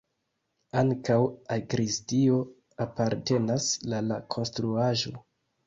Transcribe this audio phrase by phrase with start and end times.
[0.81, 2.41] Ankaŭ sakristio
[2.87, 5.17] apartenas la la konstruaĵo.